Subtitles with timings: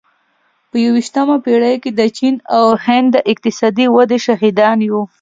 [0.69, 5.01] په یوویشتمه پېړۍ کې د چین او هند د اقتصادي ودې شاهدان یو.